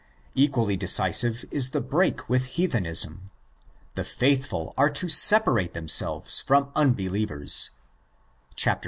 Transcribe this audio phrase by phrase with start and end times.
[0.33, 3.93] Equally decisive is the break with heathenism (ἀνομία, σκότος).
[3.97, 7.69] The faithful are to separate themselves from' un believers"
[8.65, 8.77] (vi.